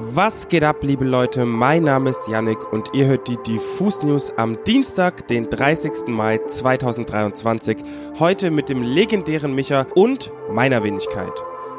Was 0.00 0.46
geht 0.46 0.62
ab, 0.62 0.76
liebe 0.82 1.04
Leute? 1.04 1.44
Mein 1.44 1.82
Name 1.82 2.10
ist 2.10 2.28
Yannick 2.28 2.72
und 2.72 2.90
ihr 2.92 3.06
hört 3.06 3.26
die 3.26 3.36
Diffus 3.38 4.04
News 4.04 4.32
am 4.36 4.56
Dienstag, 4.62 5.26
den 5.26 5.50
30. 5.50 6.06
Mai 6.06 6.38
2023. 6.38 7.78
Heute 8.20 8.52
mit 8.52 8.68
dem 8.68 8.80
legendären 8.80 9.56
Micha 9.56 9.88
und 9.96 10.32
meiner 10.52 10.84
Wenigkeit. 10.84 11.32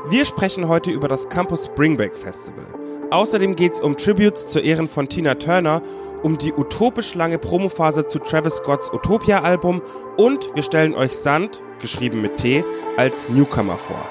Wir 0.09 0.25
sprechen 0.25 0.67
heute 0.67 0.91
über 0.91 1.07
das 1.07 1.29
Campus 1.29 1.67
Springback 1.67 2.13
Festival. 2.13 2.65
Außerdem 3.09 3.55
geht's 3.55 3.79
um 3.79 3.95
Tributes 3.95 4.47
zu 4.47 4.59
Ehren 4.59 4.89
von 4.89 5.07
Tina 5.07 5.35
Turner, 5.35 5.81
um 6.21 6.37
die 6.37 6.51
utopisch 6.51 7.15
lange 7.15 7.37
Promophase 7.37 8.05
zu 8.05 8.19
Travis 8.19 8.57
Scotts 8.57 8.91
Utopia-Album 8.91 9.81
und 10.17 10.53
wir 10.55 10.63
stellen 10.63 10.93
euch 10.93 11.13
Sand, 11.13 11.63
geschrieben 11.79 12.21
mit 12.21 12.35
T, 12.35 12.65
als 12.97 13.29
Newcomer 13.29 13.77
vor. 13.77 14.05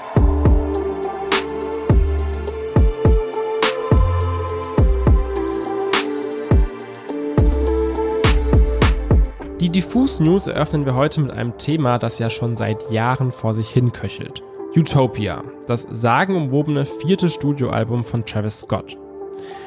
Die 9.68 9.82
Diffus 9.82 10.18
News 10.18 10.46
eröffnen 10.46 10.86
wir 10.86 10.94
heute 10.94 11.20
mit 11.20 11.30
einem 11.30 11.58
Thema, 11.58 11.98
das 11.98 12.18
ja 12.18 12.30
schon 12.30 12.56
seit 12.56 12.90
Jahren 12.90 13.32
vor 13.32 13.52
sich 13.52 13.68
hinköchelt. 13.68 14.42
Utopia, 14.74 15.42
das 15.66 15.86
sagenumwobene 15.90 16.86
vierte 16.86 17.28
Studioalbum 17.28 18.02
von 18.02 18.24
Travis 18.24 18.60
Scott. 18.60 18.96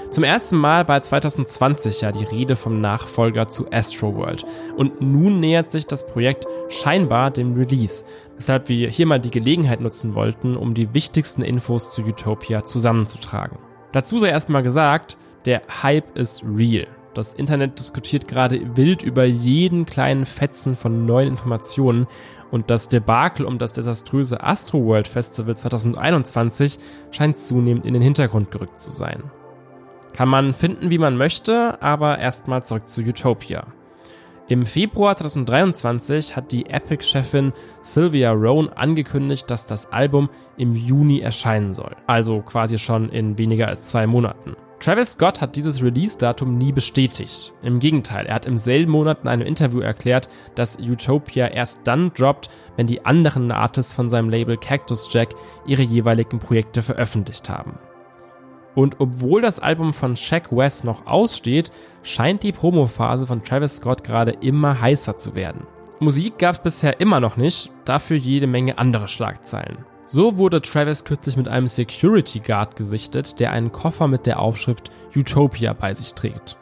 Zum 0.10 0.24
ersten 0.24 0.58
Mal 0.58 0.88
war 0.88 1.00
2020 1.00 2.02
ja 2.02 2.12
die 2.12 2.24
Rede 2.24 2.56
vom 2.56 2.82
Nachfolger 2.82 3.48
zu 3.48 3.72
Astroworld 3.72 4.44
und 4.76 5.02
nun 5.02 5.40
nähert 5.40 5.72
sich 5.72 5.86
das 5.86 6.08
Projekt 6.08 6.48
scheinbar 6.70 7.30
dem 7.30 7.54
Release, 7.54 8.04
weshalb 8.38 8.70
wir 8.70 8.90
hier 8.90 9.06
mal 9.06 9.20
die 9.20 9.30
Gelegenheit 9.30 9.82
nutzen 9.82 10.16
wollten, 10.16 10.58
um 10.58 10.74
die 10.74 10.96
wichtigsten 10.96 11.44
Infos 11.44 11.92
zu 11.92 12.02
Utopia 12.02 12.64
zusammenzutragen. 12.64 13.60
Dazu 13.92 14.18
sei 14.18 14.30
erstmal 14.30 14.64
gesagt, 14.64 15.20
der 15.46 15.62
Hype 15.84 16.18
ist 16.18 16.44
real. 16.44 16.88
Das 17.14 17.34
Internet 17.34 17.78
diskutiert 17.78 18.28
gerade 18.30 18.78
wild 18.78 19.04
über 19.04 19.26
jeden 19.26 19.86
kleinen 19.86 20.26
Fetzen 20.26 20.78
von 20.78 21.06
neuen 21.06 21.28
Informationen 21.28 22.08
und 22.52 22.70
das 22.70 22.88
Debakel 22.88 23.46
um 23.46 23.58
das 23.58 23.74
desaströse 23.74 24.42
Astroworld 24.42 25.10
Festival 25.10 25.56
2021 25.58 26.80
scheint 27.12 27.38
zunehmend 27.38 27.86
in 27.86 27.94
den 27.94 28.02
Hintergrund 28.02 28.50
gerückt 28.52 28.80
zu 28.80 28.92
sein. 28.92 29.24
Kann 30.14 30.30
man 30.30 30.54
finden, 30.54 30.90
wie 30.90 30.98
man 30.98 31.18
möchte, 31.18 31.82
aber 31.82 32.18
erstmal 32.20 32.64
zurück 32.64 32.88
zu 32.88 33.02
Utopia. 33.02 33.66
Im 34.48 34.66
Februar 34.66 35.16
2023 35.16 36.36
hat 36.36 36.52
die 36.52 36.66
Epic-Chefin 36.66 37.54
Sylvia 37.82 38.32
Rohn 38.32 38.70
angekündigt, 38.70 39.50
dass 39.50 39.66
das 39.66 39.92
Album 39.92 40.30
im 40.58 40.76
Juni 40.76 41.20
erscheinen 41.20 41.74
soll. 41.74 41.96
Also 42.08 42.42
quasi 42.42 42.78
schon 42.78 43.10
in 43.10 43.38
weniger 43.38 43.68
als 43.68 43.84
zwei 43.84 44.08
Monaten. 44.08 44.56
Travis 44.82 45.12
Scott 45.12 45.42
hat 45.42 45.56
dieses 45.56 45.84
Release-Datum 45.84 46.58
nie 46.58 46.72
bestätigt. 46.72 47.54
Im 47.62 47.80
Gegenteil, 47.80 48.26
er 48.26 48.34
hat 48.34 48.48
im 48.48 48.58
selben 48.58 48.92
Monat 48.92 49.20
in 49.22 49.28
einem 49.28 49.46
Interview 49.46 49.80
erklärt, 49.80 50.28
dass 50.56 50.80
Utopia 50.80 51.48
erst 51.48 51.82
dann 51.84 52.12
droppt, 52.16 52.50
wenn 52.78 52.88
die 52.88 53.06
anderen 53.06 53.52
Artists 53.52 53.94
von 53.94 54.10
seinem 54.10 54.30
Label 54.30 54.58
Cactus 54.58 55.08
Jack 55.14 55.36
ihre 55.68 55.84
jeweiligen 55.84 56.40
Projekte 56.40 56.82
veröffentlicht 56.82 57.48
haben. 57.48 57.78
Und 58.74 58.96
obwohl 59.00 59.42
das 59.42 59.60
Album 59.60 59.94
von 59.94 60.18
Shaq 60.18 60.52
West 60.52 60.84
noch 60.84 61.06
aussteht, 61.06 61.72
scheint 62.02 62.42
die 62.42 62.52
Promophase 62.52 63.28
von 63.28 63.44
Travis 63.44 63.78
Scott 63.78 64.04
gerade 64.04 64.32
immer 64.42 64.82
heißer 64.82 65.16
zu 65.16 65.36
werden. 65.36 65.68
Musik 66.00 66.40
gab 66.40 66.56
es 66.56 66.64
bisher 66.64 67.00
immer 67.00 67.20
noch 67.20 67.38
nicht, 67.38 67.72
dafür 67.86 68.18
jede 68.18 68.48
Menge 68.48 68.80
andere 68.80 69.08
Schlagzeilen. 69.08 69.86
So 70.06 70.38
wurde 70.38 70.62
Travis 70.62 71.06
kürzlich 71.06 71.38
mit 71.38 71.48
einem 71.48 71.68
Security 71.68 72.40
Guard 72.40 72.76
gesichtet, 72.76 73.40
der 73.40 73.52
einen 73.52 73.72
Koffer 73.72 74.08
mit 74.08 74.26
der 74.26 74.40
Aufschrift 74.40 74.92
Utopia 75.16 75.74
bei 75.74 75.94
sich 75.94 76.14
trägt. 76.14 76.58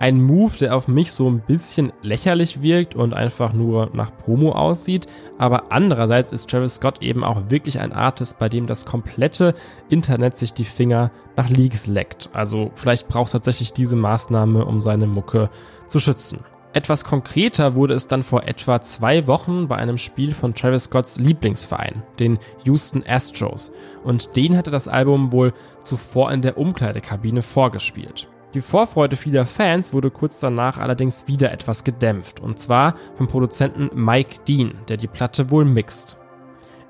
Ein 0.00 0.22
Move, 0.22 0.56
der 0.58 0.74
auf 0.74 0.88
mich 0.88 1.12
so 1.12 1.28
ein 1.28 1.40
bisschen 1.40 1.92
lächerlich 2.00 2.62
wirkt 2.62 2.94
und 2.94 3.12
einfach 3.12 3.52
nur 3.52 3.90
nach 3.92 4.16
Promo 4.16 4.52
aussieht, 4.52 5.06
aber 5.36 5.72
andererseits 5.72 6.32
ist 6.32 6.48
Travis 6.48 6.76
Scott 6.76 7.02
eben 7.02 7.22
auch 7.22 7.50
wirklich 7.50 7.80
ein 7.80 7.92
Artist, 7.92 8.38
bei 8.38 8.48
dem 8.48 8.66
das 8.66 8.86
komplette 8.86 9.54
Internet 9.90 10.36
sich 10.36 10.54
die 10.54 10.64
Finger 10.64 11.10
nach 11.36 11.50
Leaks 11.50 11.86
leckt. 11.86 12.30
Also 12.32 12.70
vielleicht 12.76 13.08
braucht 13.08 13.32
tatsächlich 13.32 13.74
diese 13.74 13.96
Maßnahme, 13.96 14.64
um 14.64 14.80
seine 14.80 15.06
Mucke 15.06 15.50
zu 15.86 16.00
schützen. 16.00 16.38
Etwas 16.72 17.04
konkreter 17.04 17.74
wurde 17.74 17.94
es 17.94 18.06
dann 18.06 18.22
vor 18.22 18.44
etwa 18.44 18.80
zwei 18.80 19.26
Wochen 19.26 19.66
bei 19.66 19.76
einem 19.76 19.98
Spiel 19.98 20.32
von 20.32 20.54
Travis 20.54 20.84
Scotts 20.84 21.18
Lieblingsverein, 21.18 22.04
den 22.20 22.38
Houston 22.64 23.02
Astros, 23.08 23.72
und 24.04 24.36
den 24.36 24.56
hatte 24.56 24.70
das 24.70 24.86
Album 24.86 25.32
wohl 25.32 25.52
zuvor 25.82 26.30
in 26.30 26.42
der 26.42 26.58
Umkleidekabine 26.58 27.42
vorgespielt. 27.42 28.28
Die 28.54 28.60
Vorfreude 28.60 29.16
vieler 29.16 29.46
Fans 29.46 29.92
wurde 29.92 30.10
kurz 30.10 30.38
danach 30.38 30.78
allerdings 30.78 31.26
wieder 31.26 31.50
etwas 31.50 31.82
gedämpft, 31.82 32.38
und 32.38 32.60
zwar 32.60 32.94
vom 33.16 33.26
Produzenten 33.26 33.90
Mike 33.94 34.40
Dean, 34.46 34.74
der 34.88 34.96
die 34.96 35.08
Platte 35.08 35.50
wohl 35.50 35.64
mixt. 35.64 36.18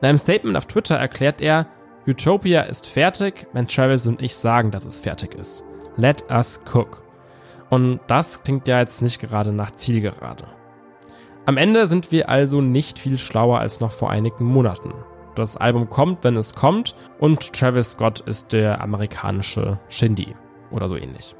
In 0.03 0.09
einem 0.09 0.19
Statement 0.19 0.59
auf 0.59 0.67
Twitter 0.67 0.97
erklärt 0.97 1.41
er, 1.41 1.67
Utopia 2.07 2.63
ist 2.63 2.87
fertig, 2.87 3.47
wenn 3.53 3.69
Travis 3.69 4.07
und 4.07 4.21
ich 4.21 4.35
sagen, 4.35 4.71
dass 4.71 4.85
es 4.85 5.01
fertig 5.01 5.35
ist. 5.35 5.65
Let 5.97 6.25
us 6.31 6.61
cook. 6.73 7.03
Und 7.71 8.01
das 8.09 8.43
klingt 8.43 8.69
ja 8.69 8.81
jetzt 8.81 9.01
nicht 9.01 9.21
gerade 9.21 9.53
nach 9.53 9.71
Zielgerade. 9.71 10.45
Am 11.47 11.57
Ende 11.57 11.87
sind 11.87 12.13
wir 12.13 12.29
also 12.29 12.61
nicht 12.61 12.99
viel 12.99 13.17
schlauer 13.17 13.61
als 13.61 13.81
noch 13.81 13.93
vor 13.93 14.11
einigen 14.11 14.45
Monaten. 14.45 14.93
Das 15.35 15.57
Album 15.57 15.89
kommt, 15.89 16.23
wenn 16.25 16.37
es 16.37 16.55
kommt, 16.55 16.95
und 17.19 17.53
Travis 17.53 17.93
Scott 17.93 18.21
ist 18.21 18.53
der 18.53 18.81
amerikanische 18.81 19.79
Shindy 19.89 20.35
oder 20.71 20.89
so 20.89 20.97
ähnlich. 20.97 21.35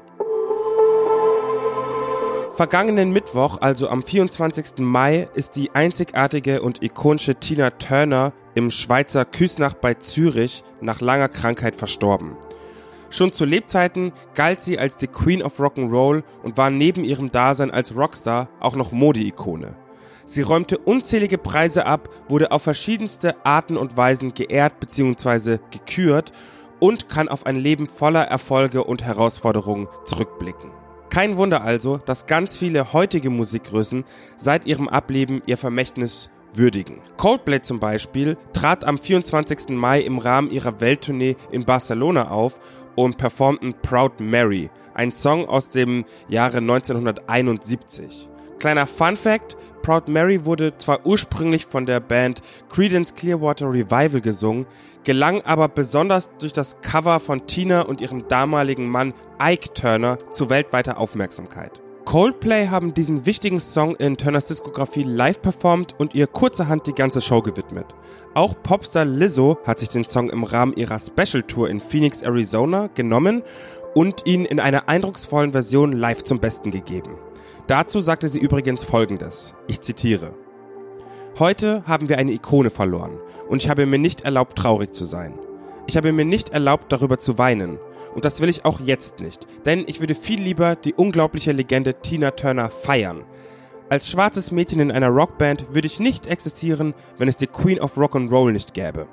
Vergangenen 2.53 3.11
Mittwoch, 3.11 3.59
also 3.61 3.89
am 3.89 4.03
24. 4.03 4.79
Mai, 4.79 5.29
ist 5.33 5.55
die 5.55 5.71
einzigartige 5.71 6.61
und 6.61 6.83
ikonische 6.83 7.35
Tina 7.35 7.69
Turner 7.71 8.33
im 8.55 8.71
Schweizer 8.71 9.25
Küsnach 9.25 9.73
bei 9.73 9.93
Zürich 9.93 10.63
nach 10.81 11.01
langer 11.01 11.29
Krankheit 11.29 11.75
verstorben. 11.75 12.35
Schon 13.11 13.33
zu 13.33 13.43
Lebzeiten 13.43 14.13
galt 14.35 14.61
sie 14.61 14.79
als 14.79 14.95
die 14.95 15.07
Queen 15.07 15.43
of 15.43 15.59
Rock'n'Roll 15.59 16.23
und 16.43 16.57
war 16.57 16.69
neben 16.69 17.03
ihrem 17.03 17.29
Dasein 17.29 17.69
als 17.69 17.95
Rockstar 17.95 18.47
auch 18.61 18.77
noch 18.77 18.93
Mode-Ikone. 18.93 19.75
Sie 20.23 20.41
räumte 20.41 20.77
unzählige 20.77 21.37
Preise 21.37 21.85
ab, 21.85 22.07
wurde 22.29 22.51
auf 22.51 22.63
verschiedenste 22.63 23.45
Arten 23.45 23.75
und 23.75 23.97
Weisen 23.97 24.33
geehrt 24.33 24.79
bzw. 24.79 25.57
gekürt 25.71 26.31
und 26.79 27.09
kann 27.09 27.27
auf 27.27 27.45
ein 27.45 27.57
Leben 27.57 27.85
voller 27.85 28.23
Erfolge 28.23 28.85
und 28.85 29.03
Herausforderungen 29.03 29.89
zurückblicken. 30.05 30.71
Kein 31.09 31.35
Wunder 31.35 31.63
also, 31.63 31.97
dass 31.97 32.27
ganz 32.27 32.55
viele 32.55 32.93
heutige 32.93 33.29
Musikgrößen 33.29 34.05
seit 34.37 34.65
ihrem 34.65 34.87
Ableben 34.87 35.41
ihr 35.45 35.57
Vermächtnis 35.57 36.31
würdigen. 36.53 36.99
Coldplay 37.17 37.61
zum 37.61 37.79
Beispiel 37.79 38.37
trat 38.53 38.83
am 38.83 38.97
24. 38.97 39.69
Mai 39.69 40.01
im 40.01 40.17
Rahmen 40.17 40.51
ihrer 40.51 40.81
Welttournee 40.81 41.35
in 41.51 41.65
Barcelona 41.65 42.29
auf 42.29 42.59
und 42.95 43.17
performten 43.17 43.73
Proud 43.81 44.19
Mary, 44.19 44.69
ein 44.93 45.11
Song 45.11 45.47
aus 45.47 45.69
dem 45.69 46.05
Jahre 46.27 46.57
1971. 46.57 48.29
Kleiner 48.59 48.85
Fun 48.85 49.17
Fact, 49.17 49.57
Proud 49.81 50.07
Mary 50.07 50.45
wurde 50.45 50.77
zwar 50.77 51.03
ursprünglich 51.05 51.65
von 51.65 51.87
der 51.87 51.99
Band 51.99 52.41
Creedence 52.69 53.15
Clearwater 53.15 53.71
Revival 53.71 54.21
gesungen, 54.21 54.67
gelang 55.03 55.41
aber 55.41 55.67
besonders 55.67 56.29
durch 56.37 56.53
das 56.53 56.79
Cover 56.81 57.19
von 57.19 57.47
Tina 57.47 57.81
und 57.81 58.01
ihrem 58.01 58.27
damaligen 58.27 58.87
Mann 58.87 59.15
Ike 59.41 59.73
Turner 59.73 60.19
zu 60.29 60.51
weltweiter 60.51 60.99
Aufmerksamkeit. 60.99 61.81
Coldplay 62.11 62.67
haben 62.67 62.93
diesen 62.93 63.25
wichtigen 63.25 63.61
Song 63.61 63.95
in 63.95 64.17
Turners 64.17 64.47
Diskografie 64.47 65.03
live 65.03 65.41
performt 65.41 65.95
und 65.97 66.13
ihr 66.13 66.27
kurzerhand 66.27 66.85
die 66.85 66.93
ganze 66.93 67.21
Show 67.21 67.41
gewidmet. 67.41 67.85
Auch 68.33 68.53
Popstar 68.61 69.05
Lizzo 69.05 69.57
hat 69.63 69.79
sich 69.79 69.87
den 69.87 70.03
Song 70.03 70.29
im 70.29 70.43
Rahmen 70.43 70.73
ihrer 70.75 70.99
Special 70.99 71.41
Tour 71.41 71.69
in 71.69 71.79
Phoenix, 71.79 72.21
Arizona 72.21 72.87
genommen 72.87 73.43
und 73.95 74.27
ihn 74.27 74.43
in 74.43 74.59
einer 74.59 74.89
eindrucksvollen 74.89 75.53
Version 75.53 75.93
live 75.93 76.21
zum 76.23 76.41
Besten 76.41 76.69
gegeben. 76.69 77.15
Dazu 77.67 78.01
sagte 78.01 78.27
sie 78.27 78.39
übrigens 78.39 78.83
folgendes, 78.83 79.53
ich 79.69 79.79
zitiere. 79.79 80.33
Heute 81.39 81.87
haben 81.87 82.09
wir 82.09 82.17
eine 82.17 82.33
Ikone 82.33 82.71
verloren 82.71 83.19
und 83.47 83.63
ich 83.63 83.69
habe 83.69 83.85
mir 83.85 83.99
nicht 83.99 84.25
erlaubt, 84.25 84.57
traurig 84.57 84.93
zu 84.93 85.05
sein. 85.05 85.39
Ich 85.87 85.97
habe 85.97 86.11
mir 86.11 86.25
nicht 86.25 86.49
erlaubt, 86.49 86.91
darüber 86.91 87.17
zu 87.17 87.37
weinen. 87.37 87.79
Und 88.13 88.25
das 88.25 88.41
will 88.41 88.49
ich 88.49 88.65
auch 88.65 88.79
jetzt 88.79 89.19
nicht, 89.19 89.47
denn 89.65 89.85
ich 89.87 89.99
würde 90.01 90.15
viel 90.15 90.41
lieber 90.41 90.75
die 90.75 90.93
unglaubliche 90.93 91.53
Legende 91.53 91.93
Tina 92.01 92.31
Turner 92.31 92.69
feiern. 92.69 93.23
Als 93.89 94.09
schwarzes 94.09 94.51
Mädchen 94.51 94.79
in 94.79 94.91
einer 94.91 95.09
Rockband 95.09 95.73
würde 95.73 95.87
ich 95.87 95.99
nicht 95.99 96.27
existieren, 96.27 96.93
wenn 97.17 97.27
es 97.27 97.37
die 97.37 97.47
Queen 97.47 97.79
of 97.79 97.97
Rock'n'Roll 97.97 98.51
nicht 98.51 98.73
gäbe. 98.73 99.07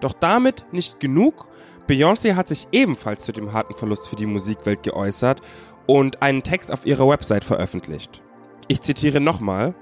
Doch 0.00 0.12
damit 0.12 0.64
nicht 0.72 1.00
genug. 1.00 1.46
Beyoncé 1.86 2.34
hat 2.34 2.48
sich 2.48 2.68
ebenfalls 2.72 3.24
zu 3.24 3.32
dem 3.32 3.52
harten 3.52 3.74
Verlust 3.74 4.08
für 4.08 4.16
die 4.16 4.26
Musikwelt 4.26 4.82
geäußert 4.82 5.40
und 5.86 6.22
einen 6.22 6.42
Text 6.42 6.72
auf 6.72 6.86
ihrer 6.86 7.08
Website 7.08 7.44
veröffentlicht. 7.44 8.22
Ich 8.68 8.80
zitiere 8.80 9.20
nochmal. 9.20 9.74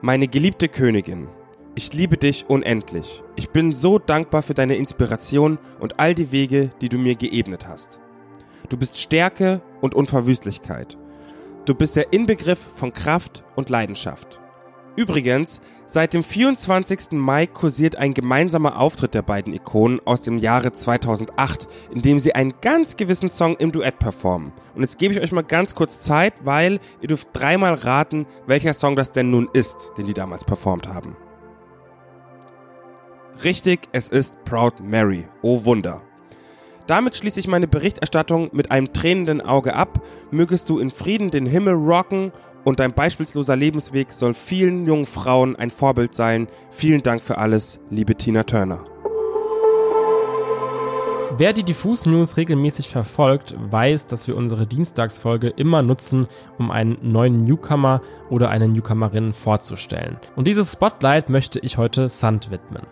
Meine 0.00 0.28
geliebte 0.28 0.68
Königin, 0.68 1.28
Ich 1.78 1.92
liebe 1.92 2.16
dich 2.16 2.48
unendlich. 2.48 3.22
Ich 3.34 3.50
bin 3.50 3.70
so 3.70 3.98
dankbar 3.98 4.40
für 4.40 4.54
deine 4.54 4.76
Inspiration 4.76 5.58
und 5.78 6.00
all 6.00 6.14
die 6.14 6.32
Wege, 6.32 6.70
die 6.80 6.88
du 6.88 6.96
mir 6.96 7.16
geebnet 7.16 7.68
hast. 7.68 8.00
Du 8.70 8.78
bist 8.78 8.98
Stärke 8.98 9.60
und 9.82 9.94
Unverwüstlichkeit. 9.94 10.96
Du 11.66 11.74
bist 11.74 11.94
der 11.94 12.14
Inbegriff 12.14 12.58
von 12.58 12.94
Kraft 12.94 13.44
und 13.56 13.68
Leidenschaft. 13.68 14.40
Übrigens, 14.96 15.60
seit 15.84 16.14
dem 16.14 16.24
24. 16.24 17.10
Mai 17.10 17.46
kursiert 17.46 17.96
ein 17.96 18.14
gemeinsamer 18.14 18.80
Auftritt 18.80 19.12
der 19.12 19.20
beiden 19.20 19.52
Ikonen 19.52 20.00
aus 20.06 20.22
dem 20.22 20.38
Jahre 20.38 20.72
2008, 20.72 21.68
in 21.94 22.00
dem 22.00 22.18
sie 22.18 22.34
einen 22.34 22.54
ganz 22.62 22.96
gewissen 22.96 23.28
Song 23.28 23.54
im 23.56 23.70
Duett 23.70 23.98
performen. 23.98 24.54
Und 24.74 24.80
jetzt 24.80 24.98
gebe 24.98 25.12
ich 25.12 25.20
euch 25.20 25.32
mal 25.32 25.44
ganz 25.44 25.74
kurz 25.74 26.00
Zeit, 26.00 26.46
weil 26.46 26.80
ihr 27.02 27.08
dürft 27.08 27.28
dreimal 27.34 27.74
raten, 27.74 28.24
welcher 28.46 28.72
Song 28.72 28.96
das 28.96 29.12
denn 29.12 29.30
nun 29.30 29.50
ist, 29.52 29.92
den 29.98 30.06
die 30.06 30.14
damals 30.14 30.46
performt 30.46 30.88
haben. 30.88 31.18
Richtig, 33.44 33.88
es 33.92 34.08
ist 34.08 34.42
Proud 34.44 34.80
Mary. 34.80 35.28
Oh 35.42 35.64
Wunder. 35.64 36.00
Damit 36.86 37.16
schließe 37.16 37.40
ich 37.40 37.48
meine 37.48 37.66
Berichterstattung 37.66 38.48
mit 38.52 38.70
einem 38.70 38.92
tränenden 38.92 39.40
Auge 39.40 39.74
ab. 39.74 40.02
Mögest 40.30 40.70
du 40.70 40.78
in 40.78 40.90
Frieden 40.90 41.30
den 41.30 41.44
Himmel 41.44 41.74
rocken 41.74 42.32
und 42.64 42.80
dein 42.80 42.94
beispielsloser 42.94 43.56
Lebensweg 43.56 44.12
soll 44.12 44.34
vielen 44.34 44.86
jungen 44.86 45.04
Frauen 45.04 45.56
ein 45.56 45.70
Vorbild 45.70 46.14
sein. 46.14 46.48
Vielen 46.70 47.02
Dank 47.02 47.22
für 47.22 47.38
alles, 47.38 47.80
liebe 47.90 48.14
Tina 48.14 48.44
Turner. 48.44 48.84
Wer 51.38 51.52
die 51.52 51.64
Diffus 51.64 52.06
News 52.06 52.38
regelmäßig 52.38 52.88
verfolgt, 52.88 53.54
weiß, 53.58 54.06
dass 54.06 54.26
wir 54.26 54.36
unsere 54.36 54.66
Dienstagsfolge 54.66 55.48
immer 55.48 55.82
nutzen, 55.82 56.28
um 56.56 56.70
einen 56.70 56.96
neuen 57.02 57.44
Newcomer 57.44 58.00
oder 58.30 58.48
eine 58.48 58.68
Newcomerin 58.68 59.34
vorzustellen. 59.34 60.16
Und 60.34 60.46
dieses 60.46 60.72
Spotlight 60.72 61.28
möchte 61.28 61.58
ich 61.58 61.76
heute 61.76 62.08
Sand 62.08 62.50
widmen. 62.50 62.86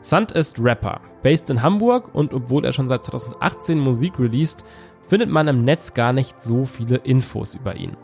Sand 0.00 0.32
ist 0.32 0.62
Rapper, 0.62 1.00
based 1.22 1.50
in 1.50 1.62
Hamburg 1.62 2.14
und 2.14 2.32
obwohl 2.32 2.64
er 2.64 2.72
schon 2.72 2.88
seit 2.88 3.04
2018 3.04 3.78
Musik 3.78 4.18
released, 4.18 4.64
findet 5.06 5.30
man 5.30 5.48
im 5.48 5.64
Netz 5.64 5.94
gar 5.94 6.12
nicht 6.12 6.42
so 6.42 6.64
viele 6.64 6.96
Infos 6.96 7.54
über 7.54 7.76
ihn. 7.76 7.96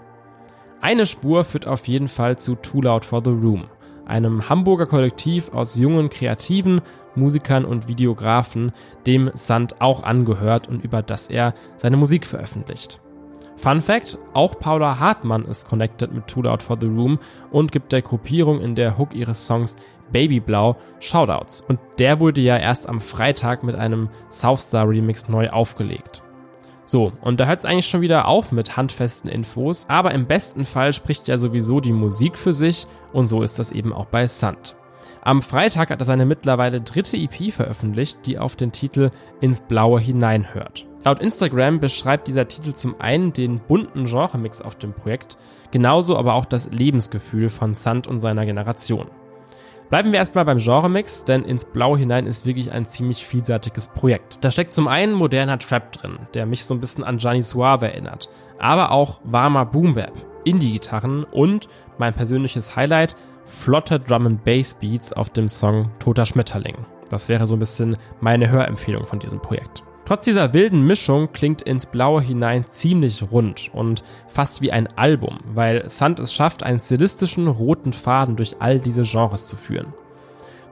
Eine 0.80 1.06
Spur 1.06 1.44
führt 1.44 1.66
auf 1.66 1.86
jeden 1.88 2.08
Fall 2.08 2.38
zu 2.38 2.56
Too 2.56 2.82
Loud 2.82 3.04
for 3.04 3.22
the 3.24 3.30
Room, 3.30 3.64
einem 4.06 4.48
Hamburger 4.48 4.86
Kollektiv 4.86 5.52
aus 5.54 5.76
jungen 5.76 6.10
Kreativen, 6.10 6.80
Musikern 7.14 7.64
und 7.64 7.88
Videografen, 7.88 8.72
dem 9.06 9.30
Sand 9.34 9.80
auch 9.80 10.02
angehört 10.02 10.68
und 10.68 10.84
über 10.84 11.02
das 11.02 11.28
er 11.28 11.54
seine 11.76 11.96
Musik 11.96 12.26
veröffentlicht. 12.26 13.00
Fun 13.56 13.80
Fact: 13.80 14.18
Auch 14.32 14.58
Paula 14.58 14.98
Hartmann 14.98 15.44
ist 15.44 15.68
connected 15.68 16.12
mit 16.12 16.26
Too 16.26 16.42
Loud 16.42 16.62
for 16.62 16.76
the 16.80 16.86
Room 16.86 17.18
und 17.50 17.72
gibt 17.72 17.92
der 17.92 18.02
Gruppierung 18.02 18.60
in 18.60 18.74
der 18.74 18.98
Hook 18.98 19.14
ihres 19.14 19.46
Songs 19.46 19.76
Babyblau 20.12 20.76
Shoutouts. 21.00 21.62
Und 21.62 21.78
der 21.98 22.20
wurde 22.20 22.40
ja 22.40 22.56
erst 22.56 22.88
am 22.88 23.00
Freitag 23.00 23.62
mit 23.62 23.74
einem 23.74 24.08
Southstar 24.30 24.88
Remix 24.88 25.28
neu 25.28 25.50
aufgelegt. 25.50 26.22
So, 26.86 27.12
und 27.22 27.40
da 27.40 27.46
hört 27.46 27.60
es 27.60 27.64
eigentlich 27.64 27.88
schon 27.88 28.02
wieder 28.02 28.28
auf 28.28 28.52
mit 28.52 28.76
handfesten 28.76 29.30
Infos, 29.30 29.86
aber 29.88 30.12
im 30.12 30.26
besten 30.26 30.66
Fall 30.66 30.92
spricht 30.92 31.28
ja 31.28 31.38
sowieso 31.38 31.80
die 31.80 31.92
Musik 31.92 32.36
für 32.36 32.52
sich 32.52 32.86
und 33.12 33.26
so 33.26 33.42
ist 33.42 33.58
das 33.58 33.72
eben 33.72 33.92
auch 33.92 34.06
bei 34.06 34.26
Sand. 34.26 34.76
Am 35.22 35.40
Freitag 35.40 35.90
hat 35.90 36.00
er 36.00 36.04
seine 36.04 36.26
mittlerweile 36.26 36.82
dritte 36.82 37.16
EP 37.16 37.52
veröffentlicht, 37.52 38.18
die 38.26 38.38
auf 38.38 38.56
den 38.56 38.72
Titel 38.72 39.10
Ins 39.40 39.60
Blaue 39.60 39.98
hineinhört. 39.98 40.86
Laut 41.04 41.20
Instagram 41.20 41.80
beschreibt 41.80 42.28
dieser 42.28 42.48
Titel 42.48 42.72
zum 42.72 42.98
einen 42.98 43.34
den 43.34 43.58
bunten 43.60 44.06
Genremix 44.06 44.62
auf 44.62 44.74
dem 44.76 44.94
Projekt, 44.94 45.36
genauso 45.70 46.16
aber 46.16 46.32
auch 46.32 46.46
das 46.46 46.70
Lebensgefühl 46.72 47.50
von 47.50 47.74
Sand 47.74 48.06
und 48.06 48.20
seiner 48.20 48.46
Generation. 48.46 49.10
Bleiben 49.90 50.12
wir 50.12 50.18
erstmal 50.18 50.46
beim 50.46 50.56
Genremix, 50.56 51.24
denn 51.24 51.44
ins 51.44 51.66
Blau 51.66 51.94
hinein 51.94 52.24
ist 52.26 52.46
wirklich 52.46 52.72
ein 52.72 52.86
ziemlich 52.86 53.26
vielseitiges 53.26 53.88
Projekt. 53.88 54.38
Da 54.40 54.50
steckt 54.50 54.72
zum 54.72 54.88
einen 54.88 55.12
moderner 55.12 55.58
Trap 55.58 55.92
drin, 55.92 56.18
der 56.32 56.46
mich 56.46 56.64
so 56.64 56.72
ein 56.72 56.80
bisschen 56.80 57.04
an 57.04 57.18
Gianni 57.18 57.42
Suave 57.42 57.92
erinnert, 57.92 58.30
aber 58.58 58.90
auch 58.90 59.20
warmer 59.24 59.66
Boombap, 59.66 60.12
Indie-Gitarren 60.44 61.24
und 61.24 61.68
mein 61.98 62.14
persönliches 62.14 62.76
Highlight, 62.76 63.14
flotte 63.44 64.00
Drum 64.00 64.26
and 64.26 64.44
Bass 64.44 64.72
Beats 64.72 65.12
auf 65.12 65.28
dem 65.28 65.50
Song 65.50 65.90
Toter 65.98 66.24
Schmetterling. 66.24 66.86
Das 67.10 67.28
wäre 67.28 67.46
so 67.46 67.56
ein 67.56 67.60
bisschen 67.60 67.98
meine 68.22 68.48
Hörempfehlung 68.48 69.04
von 69.04 69.18
diesem 69.18 69.40
Projekt. 69.40 69.84
Trotz 70.06 70.24
dieser 70.26 70.52
wilden 70.52 70.86
Mischung 70.86 71.32
klingt 71.32 71.62
ins 71.62 71.86
Blaue 71.86 72.20
hinein 72.20 72.66
ziemlich 72.68 73.24
rund 73.30 73.70
und 73.72 74.04
fast 74.28 74.60
wie 74.60 74.70
ein 74.70 74.86
Album, 74.96 75.38
weil 75.54 75.88
Sand 75.88 76.20
es 76.20 76.34
schafft, 76.34 76.62
einen 76.62 76.78
stilistischen 76.78 77.48
roten 77.48 77.94
Faden 77.94 78.36
durch 78.36 78.56
all 78.58 78.80
diese 78.80 79.02
Genres 79.02 79.46
zu 79.46 79.56
führen. 79.56 79.94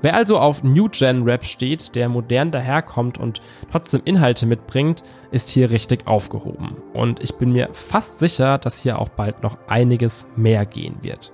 Wer 0.03 0.15
also 0.17 0.39
auf 0.39 0.65
New 0.65 0.89
Gen 0.89 1.23
Rap 1.23 1.47
steht, 1.47 1.95
der 1.95 2.09
modern 2.09 2.51
daherkommt 2.51 3.19
und 3.19 3.41
trotzdem 3.71 4.03
Inhalte 4.05 4.47
mitbringt, 4.47 5.03
ist 5.31 5.49
hier 5.49 5.71
richtig 5.71 6.07
aufgehoben. 6.09 6.77
Und 6.93 7.23
ich 7.23 7.37
bin 7.37 7.53
mir 7.53 7.69
fast 7.73 8.19
sicher, 8.19 8.59
dass 8.59 8.81
hier 8.81 8.99
auch 8.99 9.09
bald 9.09 9.43
noch 9.45 9.59
einiges 9.69 10.27
mehr 10.35 10.67
gehen 10.67 10.97
wird. 11.03 11.33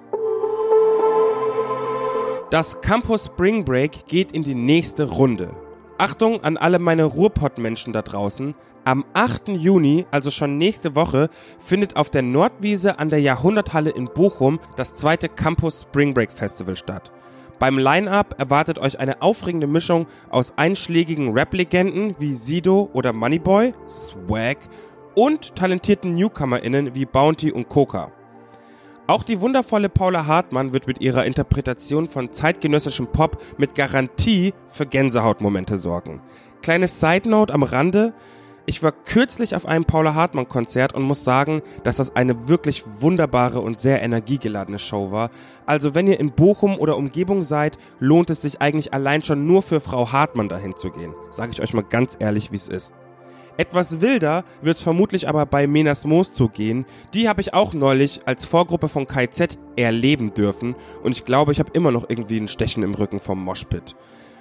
Das 2.50 2.80
Campus 2.80 3.26
Spring 3.26 3.64
Break 3.64 4.06
geht 4.06 4.32
in 4.32 4.42
die 4.42 4.54
nächste 4.54 5.04
Runde. 5.04 5.50
Achtung 5.98 6.44
an 6.44 6.56
alle 6.56 6.78
meine 6.78 7.04
Ruhrpott-Menschen 7.04 7.92
da 7.92 8.02
draußen. 8.02 8.54
Am 8.84 9.04
8. 9.14 9.48
Juni, 9.48 10.06
also 10.12 10.30
schon 10.30 10.56
nächste 10.56 10.94
Woche, 10.94 11.28
findet 11.58 11.96
auf 11.96 12.08
der 12.08 12.22
Nordwiese 12.22 13.00
an 13.00 13.08
der 13.08 13.20
Jahrhunderthalle 13.20 13.90
in 13.90 14.04
Bochum 14.06 14.60
das 14.76 14.94
zweite 14.94 15.28
Campus 15.28 15.82
Spring 15.82 16.14
Break 16.14 16.32
Festival 16.32 16.76
statt. 16.76 17.10
Beim 17.58 17.78
Line-Up 17.78 18.36
erwartet 18.38 18.78
euch 18.78 19.00
eine 19.00 19.20
aufregende 19.20 19.66
Mischung 19.66 20.06
aus 20.30 20.54
einschlägigen 20.56 21.32
Rap-Legenden 21.32 22.14
wie 22.20 22.36
Sido 22.36 22.88
oder 22.92 23.12
Moneyboy, 23.12 23.72
Swag 23.88 24.58
und 25.16 25.56
talentierten 25.56 26.14
NewcomerInnen 26.14 26.94
wie 26.94 27.06
Bounty 27.06 27.50
und 27.50 27.68
Coca. 27.68 28.12
Auch 29.08 29.22
die 29.22 29.40
wundervolle 29.40 29.88
Paula 29.88 30.26
Hartmann 30.26 30.74
wird 30.74 30.86
mit 30.86 31.00
ihrer 31.00 31.24
Interpretation 31.24 32.06
von 32.06 32.30
zeitgenössischem 32.30 33.06
Pop 33.06 33.42
mit 33.56 33.74
Garantie 33.74 34.52
für 34.66 34.84
Gänsehautmomente 34.84 35.78
sorgen. 35.78 36.20
Kleine 36.60 36.88
Side 36.88 37.26
Note 37.26 37.54
am 37.54 37.62
Rande. 37.62 38.12
Ich 38.66 38.82
war 38.82 38.92
kürzlich 38.92 39.56
auf 39.56 39.64
einem 39.64 39.86
Paula 39.86 40.14
Hartmann 40.14 40.46
Konzert 40.46 40.92
und 40.92 41.04
muss 41.04 41.24
sagen, 41.24 41.62
dass 41.84 41.96
das 41.96 42.16
eine 42.16 42.48
wirklich 42.48 42.84
wunderbare 43.00 43.62
und 43.62 43.78
sehr 43.78 44.02
energiegeladene 44.02 44.78
Show 44.78 45.10
war. 45.10 45.30
Also 45.64 45.94
wenn 45.94 46.06
ihr 46.06 46.20
in 46.20 46.32
Bochum 46.32 46.78
oder 46.78 46.98
Umgebung 46.98 47.44
seid, 47.44 47.78
lohnt 48.00 48.28
es 48.28 48.42
sich 48.42 48.60
eigentlich 48.60 48.92
allein 48.92 49.22
schon 49.22 49.46
nur 49.46 49.62
für 49.62 49.80
Frau 49.80 50.12
Hartmann 50.12 50.50
dahin 50.50 50.76
zu 50.76 50.90
gehen. 50.90 51.14
Sage 51.30 51.52
ich 51.52 51.62
euch 51.62 51.72
mal 51.72 51.82
ganz 51.82 52.18
ehrlich, 52.20 52.52
wie 52.52 52.56
es 52.56 52.68
ist. 52.68 52.94
Etwas 53.58 54.00
wilder 54.00 54.44
wird 54.62 54.76
es 54.76 54.82
vermutlich 54.84 55.28
aber 55.28 55.44
bei 55.44 55.66
Menas 55.66 56.04
Moos 56.04 56.32
zugehen. 56.32 56.86
Die 57.12 57.28
habe 57.28 57.40
ich 57.40 57.54
auch 57.54 57.74
neulich 57.74 58.20
als 58.24 58.44
Vorgruppe 58.44 58.86
von 58.86 59.08
KZ 59.08 59.58
erleben 59.74 60.32
dürfen 60.32 60.76
und 61.02 61.10
ich 61.10 61.24
glaube, 61.24 61.50
ich 61.50 61.58
habe 61.58 61.72
immer 61.72 61.90
noch 61.90 62.08
irgendwie 62.08 62.38
ein 62.38 62.46
Stechen 62.46 62.84
im 62.84 62.94
Rücken 62.94 63.18
vom 63.18 63.42
Moshpit. 63.42 63.96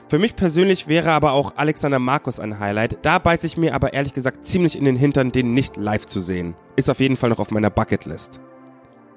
Für 0.08 0.20
mich 0.20 0.36
persönlich 0.36 0.88
wäre 0.88 1.14
aber 1.14 1.32
auch 1.32 1.54
Alexander 1.56 1.98
Markus 1.98 2.40
ein 2.40 2.60
Highlight. 2.60 3.00
Da 3.02 3.18
beiß 3.18 3.44
ich 3.44 3.58
mir 3.58 3.74
aber 3.74 3.94
ehrlich 3.94 4.14
gesagt 4.14 4.46
ziemlich 4.46 4.78
in 4.78 4.86
den 4.86 4.96
Hintern, 4.96 5.32
den 5.32 5.52
nicht 5.52 5.78
live 5.78 6.06
zu 6.06 6.20
sehen. 6.20 6.54
Ist 6.76 6.92
auf 6.92 7.00
jeden 7.00 7.18
Fall 7.18 7.32
noch 7.32 7.40
auf 7.40 7.50
meiner 7.50 7.72
Bucketlist. 7.72 8.40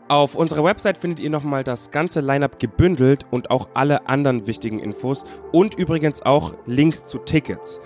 Auf 0.08 0.34
unserer 0.34 0.64
Website 0.64 0.96
findet 0.96 1.20
ihr 1.20 1.30
nochmal 1.30 1.62
das 1.62 1.90
ganze 1.90 2.20
Lineup 2.20 2.58
gebündelt 2.58 3.26
und 3.30 3.50
auch 3.50 3.68
alle 3.74 4.08
anderen 4.08 4.46
wichtigen 4.46 4.78
Infos 4.78 5.24
und 5.52 5.74
übrigens 5.74 6.22
auch 6.22 6.54
Links 6.64 7.06
zu 7.06 7.18
Tickets. 7.18 7.80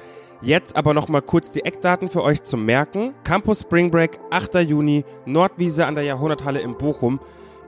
Jetzt 0.45 0.77
aber 0.77 0.93
noch 0.93 1.09
mal 1.09 1.23
kurz 1.23 1.53
die 1.53 1.65
Eckdaten 1.65 2.11
für 2.11 2.23
euch 2.23 2.43
zum 2.43 2.67
Merken. 2.67 3.15
Campus 3.25 3.61
Spring 3.61 3.91
Break, 3.91 4.21
8. 4.31 4.57
Juni, 4.57 5.03
Nordwiese 5.25 5.87
an 5.87 5.95
der 5.95 6.05
Jahrhunderthalle 6.05 6.61
in 6.61 6.77
Bochum. 6.77 7.19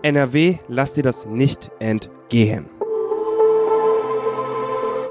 NRW, 0.02 0.58
lasst 0.68 0.98
dir 0.98 1.02
das 1.02 1.24
nicht 1.24 1.70
entgehen. 1.78 2.66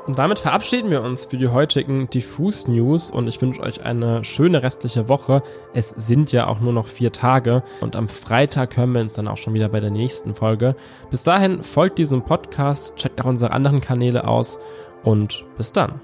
Und 0.06 0.20
damit 0.20 0.38
verabschieden 0.38 0.92
wir 0.92 1.02
uns 1.02 1.26
für 1.26 1.38
die 1.38 1.48
heutigen 1.48 2.08
Diffus 2.08 2.68
News 2.68 3.10
und 3.10 3.28
ich 3.28 3.42
wünsche 3.42 3.62
euch 3.62 3.84
eine 3.84 4.24
schöne 4.24 4.62
restliche 4.62 5.10
Woche. 5.10 5.42
Es 5.74 5.90
sind 5.90 6.32
ja 6.32 6.46
auch 6.46 6.60
nur 6.60 6.72
noch 6.72 6.86
vier 6.86 7.12
Tage 7.12 7.64
und 7.82 7.96
am 7.96 8.08
Freitag 8.08 8.78
hören 8.78 8.94
wir 8.94 9.02
uns 9.02 9.16
dann 9.16 9.28
auch 9.28 9.38
schon 9.38 9.56
wieder 9.56 9.70
bei 9.70 9.80
der 9.80 9.90
nächsten 9.90 10.36
Folge. 10.36 10.76
Bis 11.10 11.24
dahin 11.24 11.64
folgt 11.64 11.98
diesem 11.98 12.22
Podcast, 12.22 12.96
checkt 12.98 13.20
auch 13.22 13.26
unsere 13.26 13.52
anderen 13.52 13.82
Kanäle 13.82 14.28
aus 14.28 14.60
und 15.04 15.44
bis 15.58 15.72
dann. 15.72 16.00